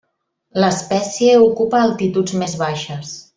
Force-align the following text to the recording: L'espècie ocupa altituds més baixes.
L'espècie 0.63 1.35
ocupa 1.49 1.83
altituds 1.89 2.35
més 2.45 2.57
baixes. 2.65 3.15